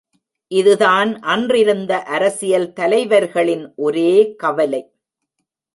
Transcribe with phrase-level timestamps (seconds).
[0.51, 4.35] இதுதான் அன்றிருந்த அரசியல் தலைவர்களின் ஒரே
[4.35, 4.83] கவலை.